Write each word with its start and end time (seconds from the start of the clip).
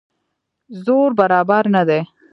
زور 0.83 1.09
برابر 1.19 1.63
نه 1.75 1.81
دی. 1.89 2.01